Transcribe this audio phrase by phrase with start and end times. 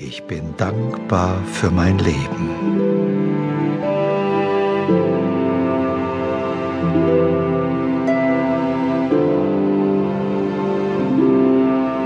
[0.00, 2.50] Ich bin dankbar für mein Leben.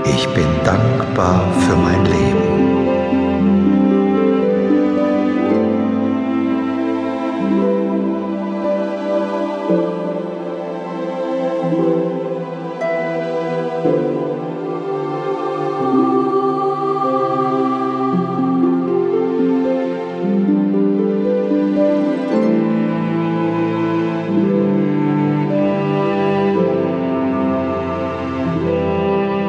[0.05, 2.52] Ich bin dankbar für mein Leben.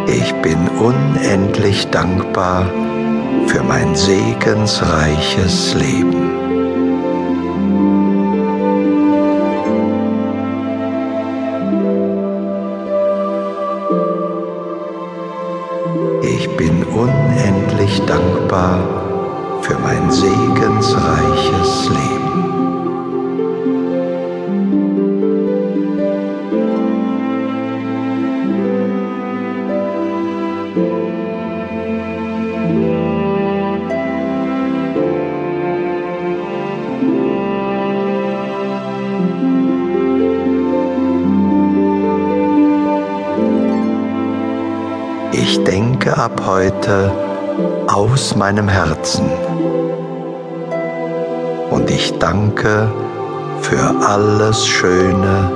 [0.07, 2.67] Ich bin unendlich dankbar
[3.47, 6.31] für mein segensreiches Leben.
[16.23, 18.79] Ich bin unendlich dankbar
[19.63, 22.24] für mein segensreiches Leben.
[45.37, 47.11] Ich denke ab heute
[47.89, 49.29] aus meinem Herzen
[51.73, 52.89] und ich danke
[53.61, 55.51] für alles Schöne,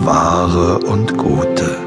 [0.00, 1.78] Wahre und Gute.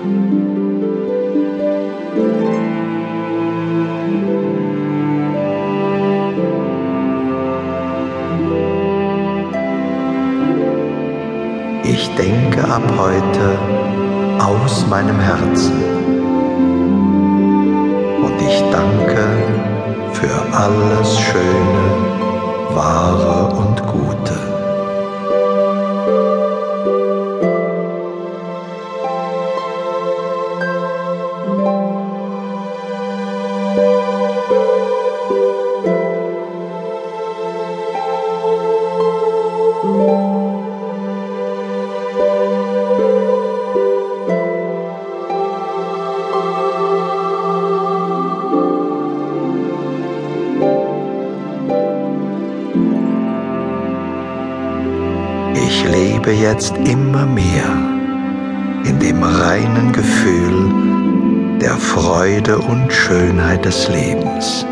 [11.83, 13.59] Ich denke ab heute
[14.39, 16.18] aus meinem Herzen
[18.49, 19.25] ich danke
[20.13, 21.88] für alles Schöne,
[56.29, 57.65] lebe jetzt immer mehr
[58.85, 64.65] in dem reinen Gefühl der Freude und Schönheit des Lebens.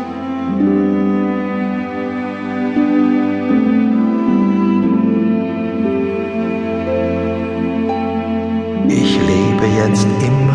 [8.88, 10.47] Ich lebe jetzt immer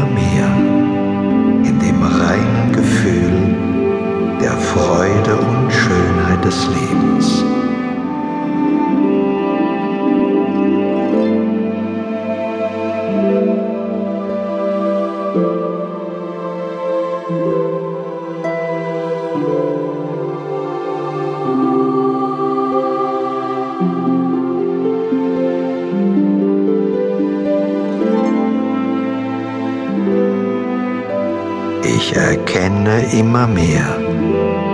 [31.86, 33.98] Ich erkenne immer mehr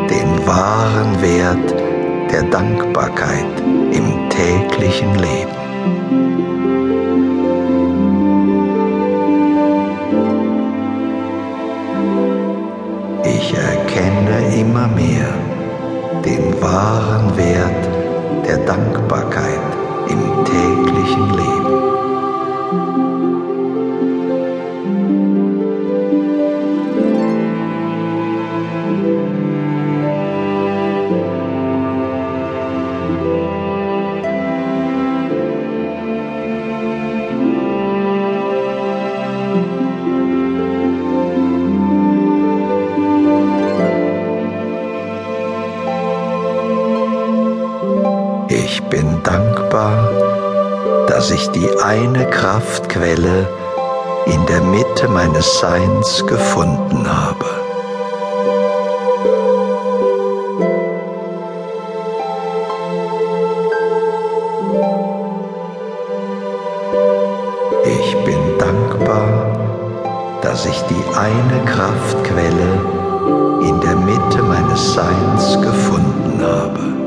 [0.10, 1.74] den wahren Wert
[2.32, 3.60] der Dankbarkeit
[3.92, 5.60] im täglichen Leben.
[13.24, 15.34] Ich erkenne immer mehr
[16.24, 17.90] den wahren Wert
[18.48, 19.60] der Dankbarkeit
[20.10, 21.89] im täglichen Leben.
[48.90, 50.10] Bin dankbar,
[51.08, 53.48] dass ich die eine Kraftquelle
[54.26, 57.46] in der Mitte meines Seins gefunden habe.
[67.86, 72.82] Ich bin dankbar, dass ich die eine Kraftquelle
[73.62, 76.99] in der Mitte meines Seins gefunden habe.